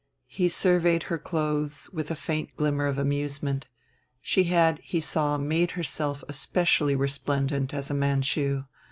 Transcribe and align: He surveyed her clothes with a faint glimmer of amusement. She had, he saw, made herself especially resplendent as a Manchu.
He 0.25 0.49
surveyed 0.49 1.03
her 1.03 1.19
clothes 1.19 1.87
with 1.93 2.09
a 2.09 2.15
faint 2.15 2.49
glimmer 2.57 2.87
of 2.87 2.97
amusement. 2.97 3.67
She 4.19 4.45
had, 4.45 4.79
he 4.79 4.99
saw, 4.99 5.37
made 5.37 5.69
herself 5.77 6.23
especially 6.27 6.95
resplendent 6.95 7.71
as 7.71 7.91
a 7.91 7.93
Manchu. 7.93 8.63